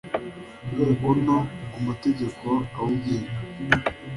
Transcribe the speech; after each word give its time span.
umukono 0.73 1.35
ku 1.71 1.79
mategeko 1.87 2.47
awugenga 2.77 3.33